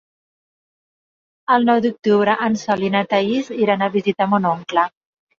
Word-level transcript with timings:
El 1.55 1.67
nou 1.69 1.81
d'octubre 1.85 2.33
en 2.47 2.55
Sol 2.61 2.85
i 2.87 2.89
na 2.95 3.01
Thaís 3.11 3.51
iran 3.65 3.83
a 3.83 3.91
visitar 3.97 4.27
mon 4.33 4.49
oncle. 4.53 4.87